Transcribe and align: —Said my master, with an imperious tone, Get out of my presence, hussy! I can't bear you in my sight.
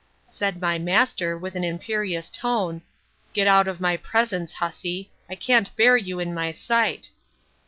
—Said 0.31 0.59
my 0.59 0.79
master, 0.79 1.37
with 1.37 1.53
an 1.53 1.63
imperious 1.63 2.27
tone, 2.31 2.81
Get 3.33 3.45
out 3.45 3.67
of 3.67 3.79
my 3.79 3.97
presence, 3.97 4.53
hussy! 4.53 5.11
I 5.29 5.35
can't 5.35 5.75
bear 5.75 5.95
you 5.95 6.19
in 6.19 6.33
my 6.33 6.53
sight. 6.53 7.11